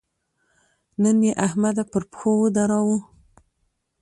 [1.01, 2.97] نن يې احمد پر پښو ودراوو.